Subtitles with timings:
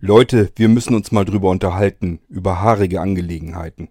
[0.00, 3.88] Leute, wir müssen uns mal drüber unterhalten, über haarige Angelegenheiten.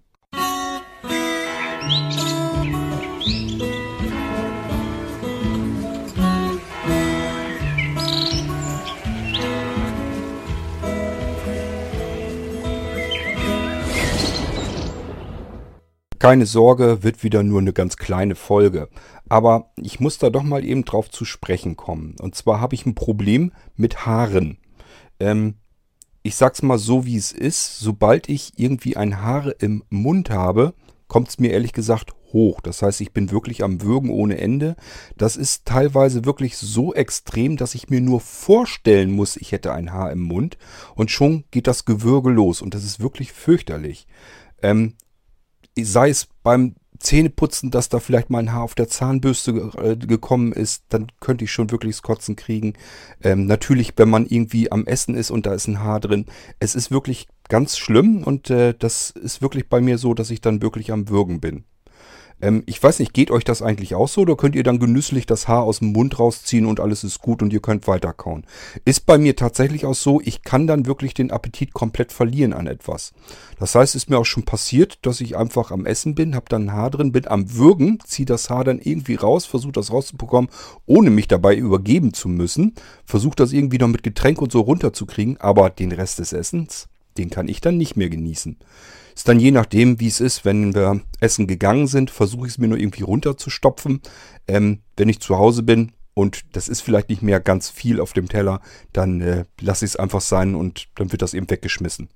[16.20, 18.88] Keine Sorge, wird wieder nur eine ganz kleine Folge.
[19.28, 22.16] Aber ich muss da doch mal eben drauf zu sprechen kommen.
[22.22, 24.58] Und zwar habe ich ein Problem mit Haaren.
[25.20, 25.56] Ähm,
[26.28, 27.80] ich sag's mal so, wie es ist.
[27.80, 30.74] Sobald ich irgendwie ein Haare im Mund habe,
[31.08, 32.60] kommt es mir ehrlich gesagt hoch.
[32.60, 34.76] Das heißt, ich bin wirklich am Würgen ohne Ende.
[35.16, 39.94] Das ist teilweise wirklich so extrem, dass ich mir nur vorstellen muss, ich hätte ein
[39.94, 40.58] Haar im Mund.
[40.96, 42.62] Und schon geht das Gewürge los.
[42.62, 44.06] Und das ist wirklich fürchterlich.
[44.62, 44.96] Ähm,
[45.80, 50.52] sei es beim Zähneputzen, dass da vielleicht mal ein Haar auf der Zahnbürste äh, gekommen
[50.52, 52.74] ist, dann könnte ich schon wirklich das Kotzen kriegen.
[53.22, 56.26] Ähm, natürlich, wenn man irgendwie am Essen ist und da ist ein Haar drin.
[56.60, 60.42] Es ist wirklich ganz schlimm und äh, das ist wirklich bei mir so, dass ich
[60.42, 61.64] dann wirklich am Würgen bin.
[62.42, 65.26] Ähm, ich weiß nicht, geht euch das eigentlich auch so oder könnt ihr dann genüsslich
[65.26, 68.46] das Haar aus dem Mund rausziehen und alles ist gut und ihr könnt weiterkauen?
[68.86, 72.68] Ist bei mir tatsächlich auch so, ich kann dann wirklich den Appetit komplett verlieren an
[72.68, 73.14] etwas.
[73.60, 76.66] Das heißt, ist mir auch schon passiert, dass ich einfach am Essen bin, habe dann
[76.66, 80.50] ein Haar drin, bin am Würgen, ziehe das Haar dann irgendwie raus, versuche das rauszubekommen,
[80.86, 85.38] ohne mich dabei übergeben zu müssen, versuche das irgendwie noch mit Getränk und so runterzukriegen,
[85.38, 88.58] aber den Rest des Essens, den kann ich dann nicht mehr genießen.
[89.18, 92.58] Ist dann je nachdem, wie es ist, wenn wir essen gegangen sind, versuche ich es
[92.60, 94.04] mir nur irgendwie runterzustopfen.
[94.48, 98.14] Ähm, wenn ich zu Hause bin und das ist vielleicht nicht mehr ganz viel auf
[98.14, 98.62] dem Teller,
[98.94, 102.10] dann äh, lasse ich es einfach sein und dann wird das eben weggeschmissen.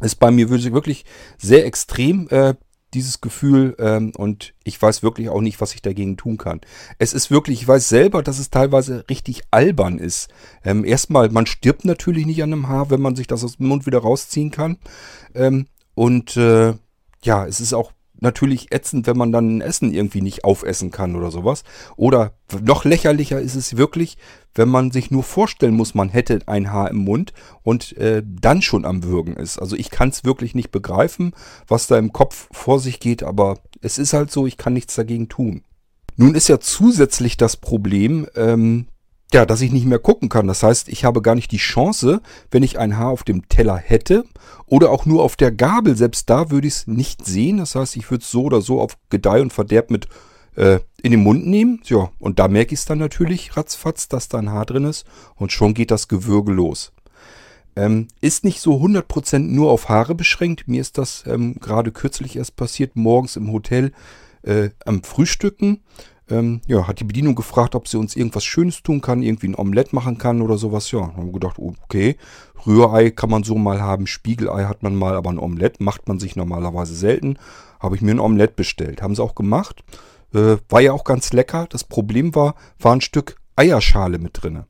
[0.00, 1.04] Ist bei mir wirklich
[1.38, 2.54] sehr extrem, äh,
[2.92, 6.60] dieses Gefühl ähm, und ich weiß wirklich auch nicht, was ich dagegen tun kann.
[6.98, 10.28] Es ist wirklich, ich weiß selber, dass es teilweise richtig albern ist.
[10.64, 13.68] Ähm, erstmal, man stirbt natürlich nicht an einem Haar, wenn man sich das aus dem
[13.68, 14.78] Mund wieder rausziehen kann.
[15.36, 16.74] Ähm, und äh,
[17.22, 21.16] ja, es ist auch natürlich ätzend, wenn man dann ein Essen irgendwie nicht aufessen kann
[21.16, 21.64] oder sowas.
[21.96, 24.16] Oder noch lächerlicher ist es wirklich,
[24.54, 28.62] wenn man sich nur vorstellen muss, man hätte ein Haar im Mund und äh, dann
[28.62, 29.58] schon am Würgen ist.
[29.58, 31.32] Also ich kann es wirklich nicht begreifen,
[31.66, 34.94] was da im Kopf vor sich geht, aber es ist halt so, ich kann nichts
[34.94, 35.64] dagegen tun.
[36.16, 38.86] Nun ist ja zusätzlich das Problem, ähm,
[39.32, 40.46] ja, dass ich nicht mehr gucken kann.
[40.46, 42.20] Das heißt, ich habe gar nicht die Chance,
[42.50, 44.24] wenn ich ein Haar auf dem Teller hätte
[44.66, 47.58] oder auch nur auf der Gabel, selbst da würde ich es nicht sehen.
[47.58, 50.06] Das heißt, ich würde es so oder so auf Gedeih und Verderb mit
[50.56, 51.80] äh, in den Mund nehmen.
[51.84, 55.06] Ja, und da merke ich es dann natürlich ratzfatz, dass da ein Haar drin ist
[55.36, 56.92] und schon geht das Gewürge los.
[57.74, 60.68] Ähm, ist nicht so 100% nur auf Haare beschränkt.
[60.68, 63.92] Mir ist das ähm, gerade kürzlich erst passiert, morgens im Hotel
[64.42, 65.80] äh, am Frühstücken
[66.32, 69.54] ähm, ja, hat die Bedienung gefragt, ob sie uns irgendwas Schönes tun kann, irgendwie ein
[69.54, 70.90] Omelett machen kann oder sowas.
[70.90, 72.16] Ja, haben wir gedacht, okay,
[72.66, 76.18] Rührei kann man so mal haben, Spiegelei hat man mal, aber ein Omelett macht man
[76.18, 77.38] sich normalerweise selten.
[77.80, 79.02] Habe ich mir ein Omelett bestellt.
[79.02, 79.84] Haben sie auch gemacht.
[80.32, 81.66] Äh, war ja auch ganz lecker.
[81.68, 84.66] Das Problem war, war ein Stück Eierschale mit drinne.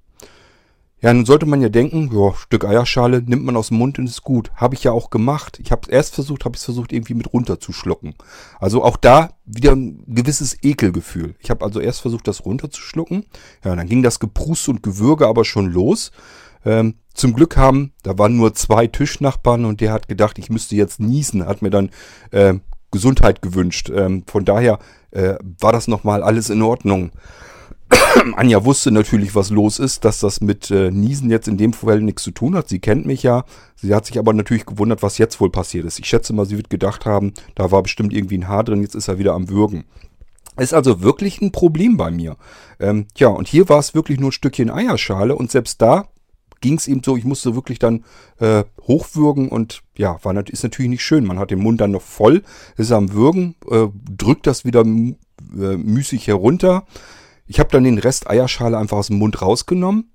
[1.03, 4.07] Ja, nun sollte man ja denken, ja, Stück Eierschale nimmt man aus dem Mund und
[4.07, 4.53] ist gut.
[4.55, 5.59] Habe ich ja auch gemacht.
[5.61, 8.15] Ich habe es erst versucht, habe es versucht irgendwie mit runterzuschlucken.
[8.61, 11.35] Also auch da wieder ein gewisses Ekelgefühl.
[11.41, 13.25] Ich habe also erst versucht, das runterzuschlucken.
[13.65, 16.13] Ja, dann ging das Geprust und Gewürge aber schon los.
[16.65, 20.77] Ähm, zum Glück haben, da waren nur zwei Tischnachbarn und der hat gedacht, ich müsste
[20.77, 21.91] jetzt niesen, hat mir dann
[22.31, 22.55] äh,
[22.93, 23.91] Gesundheit gewünscht.
[23.93, 24.79] Ähm, von daher
[25.11, 27.11] äh, war das nochmal alles in Ordnung.
[28.37, 32.01] Anja wusste natürlich, was los ist, dass das mit äh, Niesen jetzt in dem Fall
[32.01, 32.69] nichts zu tun hat.
[32.69, 33.45] Sie kennt mich ja.
[33.77, 35.99] Sie hat sich aber natürlich gewundert, was jetzt wohl passiert ist.
[35.99, 38.95] Ich schätze mal, sie wird gedacht haben, da war bestimmt irgendwie ein Haar drin, jetzt
[38.95, 39.85] ist er wieder am Würgen.
[40.59, 42.37] Ist also wirklich ein Problem bei mir.
[42.79, 46.09] Ähm, ja, und hier war es wirklich nur ein Stückchen Eierschale und selbst da
[46.61, 48.05] ging es eben so, ich musste wirklich dann
[48.39, 51.27] äh, hochwürgen und ja, war, ist natürlich nicht schön.
[51.27, 52.43] Man hat den Mund dann noch voll,
[52.77, 56.87] ist am Würgen, äh, drückt das wieder äh, müßig herunter.
[57.53, 60.11] Ich habe dann den Rest Eierschale einfach aus dem Mund rausgenommen,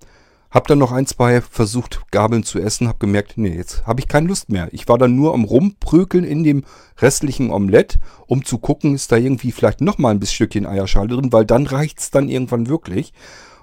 [0.50, 4.08] habe dann noch ein, zwei versucht, Gabeln zu essen, habe gemerkt, nee, jetzt habe ich
[4.08, 4.70] keine Lust mehr.
[4.72, 6.66] Ich war dann nur am Rumprökeln in dem
[6.98, 11.32] restlichen Omelett, um zu gucken, ist da irgendwie vielleicht nochmal ein bisschen Stückchen Eierschale drin,
[11.32, 13.14] weil dann reicht's dann irgendwann wirklich.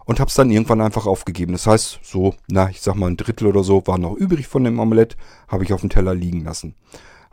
[0.05, 1.51] Und habe es dann irgendwann einfach aufgegeben.
[1.51, 4.63] Das heißt, so, na, ich sag mal ein Drittel oder so war noch übrig von
[4.63, 5.17] dem Omelett,
[5.49, 6.77] habe ich auf dem Teller liegen lassen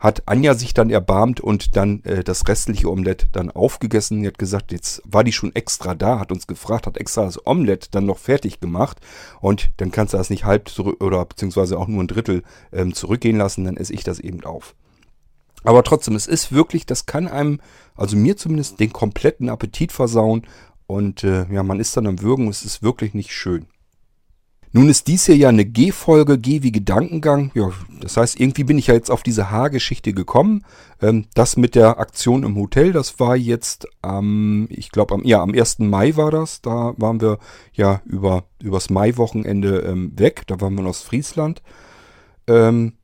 [0.02, 4.20] hat Anja sich dann erbarmt und dann äh, das restliche Omelett dann aufgegessen.
[4.20, 7.46] Sie hat gesagt, jetzt war die schon extra da, hat uns gefragt, hat extra das
[7.46, 8.98] Omelett dann noch fertig gemacht
[9.40, 12.94] und dann kannst du das nicht halb zurück oder beziehungsweise auch nur ein Drittel ähm,
[12.94, 14.74] zurückgehen lassen, dann esse ich das eben auf.
[15.62, 17.60] Aber trotzdem, es ist wirklich, das kann einem,
[17.94, 20.48] also mir zumindest, den kompletten Appetit versauen
[20.88, 23.66] und äh, ja, man ist dann am Würgen, es ist wirklich nicht schön.
[24.74, 27.50] Nun ist dies hier ja eine G-Folge, G wie Gedankengang.
[27.54, 27.70] Ja,
[28.00, 30.64] das heißt, irgendwie bin ich ja jetzt auf diese Haargeschichte gekommen.
[31.02, 35.42] Ähm, das mit der Aktion im Hotel, das war jetzt am, ich glaube, am, ja,
[35.42, 35.80] am 1.
[35.80, 36.62] Mai war das.
[36.62, 37.38] Da waren wir
[37.74, 40.44] ja über, übers Maiwochenende ähm, weg.
[40.46, 41.62] Da waren wir in Ostfriesland.
[42.46, 42.94] Ähm,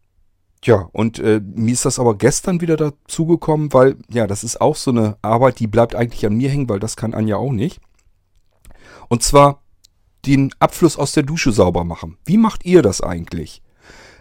[0.65, 4.75] ja, und äh, mir ist das aber gestern wieder dazugekommen, weil, ja, das ist auch
[4.75, 7.81] so eine Arbeit, die bleibt eigentlich an mir hängen, weil das kann Anja auch nicht.
[9.09, 9.63] Und zwar
[10.29, 12.19] den Abfluss aus der Dusche sauber machen.
[12.27, 13.63] Wie macht ihr das eigentlich?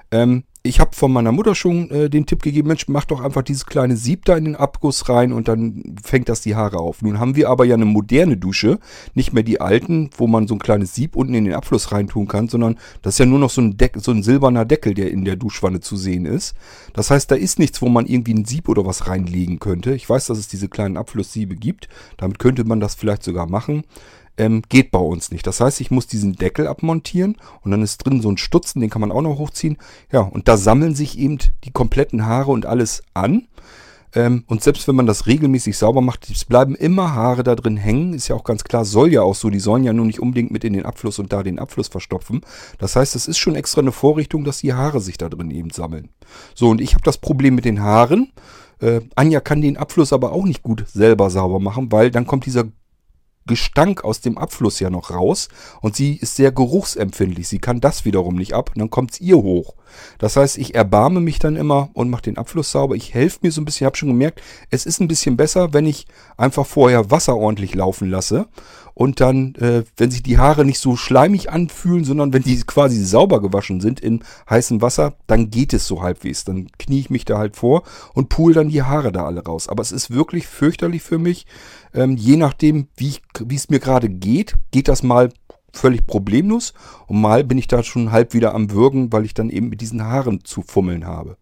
[0.09, 3.41] Ähm, ich habe von meiner Mutter schon äh, den Tipp gegeben, Mensch, mach doch einfach
[3.41, 7.01] dieses kleine Sieb da in den Abguss rein und dann fängt das die Haare auf.
[7.01, 8.79] Nun haben wir aber ja eine moderne Dusche,
[9.13, 12.27] nicht mehr die alten, wo man so ein kleines Sieb unten in den Abfluss reintun
[12.27, 15.11] kann, sondern das ist ja nur noch so ein, Deck, so ein silberner Deckel, der
[15.11, 16.53] in der Duschwanne zu sehen ist.
[16.93, 19.93] Das heißt, da ist nichts, wo man irgendwie ein Sieb oder was reinlegen könnte.
[19.93, 21.87] Ich weiß, dass es diese kleinen Abflusssiebe gibt.
[22.17, 23.83] Damit könnte man das vielleicht sogar machen
[24.37, 25.45] ähm, geht bei uns nicht.
[25.47, 28.89] Das heißt, ich muss diesen Deckel abmontieren und dann ist drin so ein Stutzen, den
[28.89, 29.77] kann man auch noch hochziehen.
[30.11, 33.47] Ja, und da sammeln sich eben die kompletten Haare und alles an.
[34.13, 37.77] Ähm, und selbst wenn man das regelmäßig sauber macht, es bleiben immer Haare da drin
[37.77, 38.13] hängen.
[38.13, 39.49] Ist ja auch ganz klar, soll ja auch so.
[39.49, 42.41] Die sollen ja nur nicht unbedingt mit in den Abfluss und da den Abfluss verstopfen.
[42.77, 45.71] Das heißt, es ist schon extra eine Vorrichtung, dass die Haare sich da drin eben
[45.71, 46.09] sammeln.
[46.55, 48.31] So, und ich habe das Problem mit den Haaren.
[48.79, 52.45] Äh, Anja kann den Abfluss aber auch nicht gut selber sauber machen, weil dann kommt
[52.45, 52.65] dieser
[53.47, 55.49] Gestank aus dem Abfluss ja noch raus
[55.81, 57.47] und sie ist sehr geruchsempfindlich.
[57.47, 59.73] Sie kann das wiederum nicht ab und dann kommt es ihr hoch.
[60.17, 62.95] Das heißt, ich erbarme mich dann immer und mache den Abfluss sauber.
[62.95, 63.85] Ich helfe mir so ein bisschen.
[63.85, 66.07] Ich habe schon gemerkt, es ist ein bisschen besser, wenn ich
[66.37, 68.47] einfach vorher Wasser ordentlich laufen lasse
[68.97, 73.03] und dann, äh, wenn sich die Haare nicht so schleimig anfühlen, sondern wenn die quasi
[73.05, 76.45] sauber gewaschen sind in heißem Wasser, dann geht es so halbwegs.
[76.45, 77.83] Dann knie ich mich da halt vor
[78.15, 79.69] und pool dann die Haare da alle raus.
[79.69, 81.45] Aber es ist wirklich fürchterlich für mich.
[81.93, 83.19] Ähm, je nachdem, wie
[83.53, 85.29] es mir gerade geht, geht das mal
[85.77, 86.73] völlig problemlos
[87.07, 89.81] und mal bin ich da schon halb wieder am Würgen, weil ich dann eben mit
[89.81, 91.37] diesen Haaren zu fummeln habe.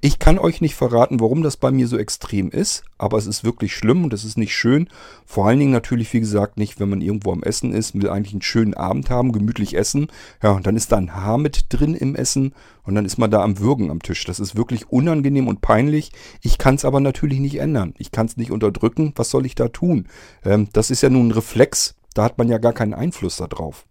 [0.00, 3.44] Ich kann euch nicht verraten, warum das bei mir so extrem ist, aber es ist
[3.44, 4.88] wirklich schlimm und es ist nicht schön.
[5.26, 8.32] Vor allen Dingen natürlich, wie gesagt, nicht, wenn man irgendwo am Essen ist, will eigentlich
[8.32, 10.08] einen schönen Abend haben, gemütlich essen.
[10.42, 12.54] Ja, und dann ist da ein Haar mit drin im Essen
[12.84, 14.24] und dann ist man da am Würgen am Tisch.
[14.24, 16.12] Das ist wirklich unangenehm und peinlich.
[16.42, 17.94] Ich kann es aber natürlich nicht ändern.
[17.98, 19.12] Ich kann es nicht unterdrücken.
[19.16, 20.08] Was soll ich da tun?
[20.44, 23.86] Ähm, das ist ja nun ein Reflex, da hat man ja gar keinen Einfluss darauf.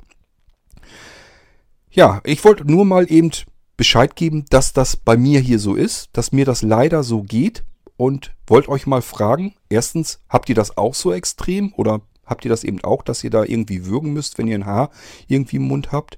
[1.90, 3.32] Ja, ich wollte nur mal eben
[3.78, 7.64] Bescheid geben, dass das bei mir hier so ist, dass mir das leider so geht
[7.96, 12.50] und wollte euch mal fragen, erstens, habt ihr das auch so extrem oder habt ihr
[12.50, 14.92] das eben auch, dass ihr da irgendwie würgen müsst, wenn ihr ein Haar
[15.28, 16.18] irgendwie im Mund habt?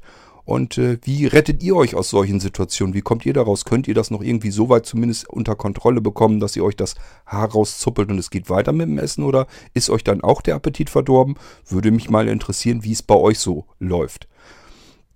[0.50, 2.96] Und äh, wie rettet ihr euch aus solchen Situationen?
[2.96, 3.66] Wie kommt ihr daraus?
[3.66, 6.96] Könnt ihr das noch irgendwie so weit zumindest unter Kontrolle bekommen, dass ihr euch das
[7.28, 9.24] Haar rauszuppelt und es geht weiter mit dem Essen?
[9.24, 11.36] Oder ist euch dann auch der Appetit verdorben?
[11.68, 14.28] Würde mich mal interessieren, wie es bei euch so läuft.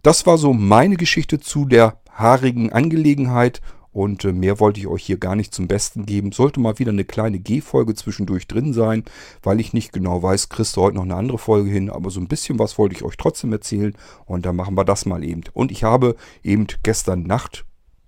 [0.04, 3.60] Das war so meine Geschichte zu der haarigen Angelegenheit
[3.94, 6.32] und äh, mehr wollte ich euch hier gar nicht zum Besten geben.
[6.32, 9.04] Sollte mal wieder eine kleine G-Folge zwischendurch drin sein,
[9.44, 11.90] weil ich nicht genau weiß, kriegst du heute noch eine andere Folge hin.
[11.90, 13.96] Aber so ein bisschen was wollte ich euch trotzdem erzählen.
[14.26, 15.44] Und dann machen wir das mal eben.
[15.54, 17.66] Und ich habe eben gestern Nacht,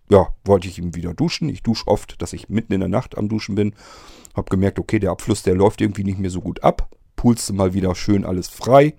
[0.10, 1.50] ja, wollte ich eben wieder duschen.
[1.50, 3.74] Ich dusche oft, dass ich mitten in der Nacht am Duschen bin.
[4.36, 6.90] Habe gemerkt, okay, der Abfluss, der läuft irgendwie nicht mehr so gut ab.
[7.16, 8.96] Pulste mal wieder schön alles frei.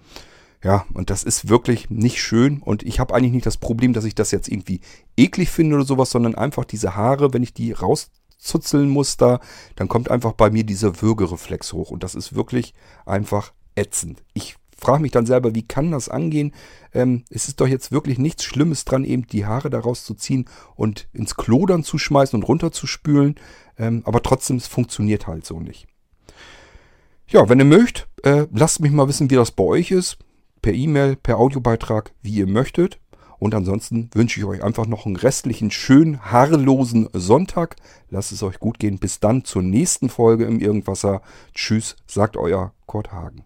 [0.62, 2.60] Ja, und das ist wirklich nicht schön.
[2.60, 4.80] Und ich habe eigentlich nicht das Problem, dass ich das jetzt irgendwie
[5.16, 9.40] eklig finde oder sowas, sondern einfach diese Haare, wenn ich die rauszuzeln muss da,
[9.76, 11.90] dann kommt einfach bei mir dieser Würgereflex hoch.
[11.90, 14.22] Und das ist wirklich einfach ätzend.
[14.32, 16.52] Ich frage mich dann selber, wie kann das angehen?
[16.92, 20.46] Ähm, es ist doch jetzt wirklich nichts Schlimmes dran, eben die Haare daraus zu ziehen
[20.74, 23.36] und ins Klo dann zu schmeißen und runterzuspülen.
[23.78, 25.86] Ähm, aber trotzdem, es funktioniert halt so nicht.
[27.28, 30.18] Ja, wenn ihr mögt, äh, lasst mich mal wissen, wie das bei euch ist
[30.66, 32.98] per E-Mail, per Audiobeitrag, wie ihr möchtet.
[33.38, 37.76] Und ansonsten wünsche ich euch einfach noch einen restlichen, schönen, haarlosen Sonntag.
[38.10, 38.98] Lasst es euch gut gehen.
[38.98, 41.22] Bis dann zur nächsten Folge im Irgendwasser.
[41.54, 43.45] Tschüss, sagt euer Kurt Hagen.